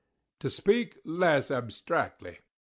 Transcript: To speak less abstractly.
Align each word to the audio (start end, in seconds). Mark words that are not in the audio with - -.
To 0.39 0.49
speak 0.49 0.97
less 1.05 1.51
abstractly. 1.51 2.39